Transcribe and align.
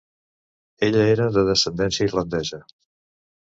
Ella 0.87 1.03
era 1.15 1.27
de 1.35 1.43
descendència 1.51 2.09
irlandesa. 2.11 2.61